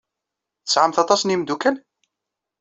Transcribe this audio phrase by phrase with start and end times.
[0.65, 1.75] Tesɛamt aṭas n yimeddukal?